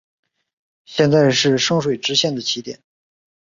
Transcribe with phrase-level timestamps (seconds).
[0.85, 2.79] 现在是圣水支线的起点。